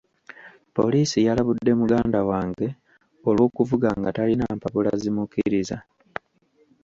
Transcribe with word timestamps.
Poliisi 0.75 1.17
yalabudde 1.27 1.71
muganda 1.81 2.19
wange 2.29 2.67
olw'okuvuga 3.29 3.89
nga 3.99 4.09
talina 4.15 4.45
mpapula 4.57 4.91
zimukkiriza. 5.01 5.77